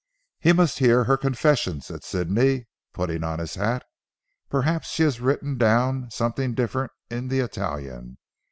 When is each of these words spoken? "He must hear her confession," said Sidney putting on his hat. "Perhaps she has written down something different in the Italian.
"He 0.39 0.51
must 0.51 0.79
hear 0.79 1.03
her 1.03 1.15
confession," 1.15 1.79
said 1.81 2.03
Sidney 2.03 2.65
putting 2.91 3.23
on 3.23 3.37
his 3.37 3.53
hat. 3.53 3.85
"Perhaps 4.49 4.89
she 4.89 5.03
has 5.03 5.19
written 5.21 5.59
down 5.59 6.09
something 6.09 6.55
different 6.55 6.91
in 7.11 7.27
the 7.27 7.37
Italian. 7.41 8.17